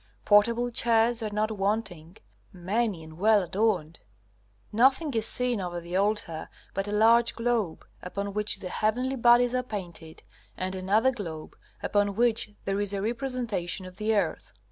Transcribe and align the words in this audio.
Portable 0.25 0.71
chairs 0.71 1.21
are 1.21 1.29
not 1.29 1.51
wanting, 1.51 2.17
many 2.51 3.03
and 3.03 3.19
well 3.19 3.43
adorned. 3.43 3.99
Nothing 4.71 5.13
is 5.13 5.27
seen 5.27 5.61
over 5.61 5.79
the 5.79 5.95
altar 5.95 6.49
but 6.73 6.87
a 6.87 6.91
large 6.91 7.35
globe, 7.35 7.85
upon 8.01 8.33
which 8.33 8.61
the 8.61 8.69
heavenly 8.69 9.15
bodies 9.15 9.53
are 9.53 9.61
painted, 9.61 10.23
and 10.57 10.73
another 10.73 11.11
globe 11.11 11.55
upon 11.83 12.15
which 12.15 12.49
there 12.65 12.81
is 12.81 12.95
a 12.95 12.99
representation 13.03 13.85
of 13.85 13.97
the 13.97 14.15
earth. 14.15 14.53